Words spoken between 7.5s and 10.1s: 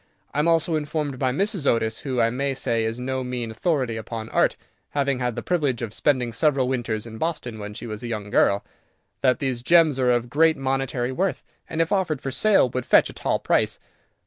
when she was a girl, that these gems are